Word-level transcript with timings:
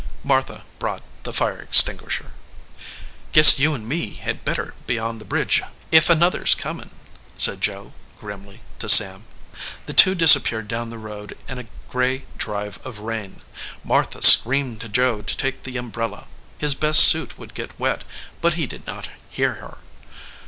Martha 0.23 0.63
brought 0.79 1.03
the 1.25 1.31
fire 1.31 1.59
extinguisher. 1.59 2.31
"Guess 3.33 3.59
you 3.59 3.75
and 3.75 3.87
me 3.87 4.13
had 4.15 4.43
better 4.43 4.73
be 4.87 4.97
on 4.97 5.19
the 5.19 5.25
bridge 5.25 5.61
ef 5.93 6.09
another 6.09 6.41
s 6.41 6.55
comin," 6.55 6.89
said 7.37 7.61
Joe, 7.61 7.93
grimly, 8.19 8.61
to 8.79 8.89
Sam. 8.89 9.27
The 9.85 9.93
two 9.93 10.15
disappeared 10.15 10.67
down 10.67 10.89
the 10.89 10.97
road 10.97 11.37
in 11.47 11.59
a 11.59 11.67
gray 11.87 12.25
drive 12.39 12.83
of 12.83 12.97
rain. 13.01 13.43
Martha 13.83 14.23
screamed 14.23 14.81
to 14.81 14.89
Joe 14.89 15.21
to 15.21 15.37
take 15.37 15.61
the 15.65 15.77
umbrella, 15.77 16.27
his 16.57 16.73
best 16.73 17.03
suit 17.03 17.37
would 17.37 17.53
get 17.53 17.79
wet, 17.79 18.03
but 18.41 18.55
he 18.55 18.65
did 18.65 18.87
not 18.87 19.07
hear 19.29 19.53
her. 19.61 19.77